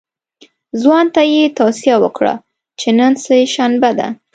[0.81, 2.33] ځوان ته یې توصیه وکړه
[2.79, 4.07] چې نن سه شنبه ده.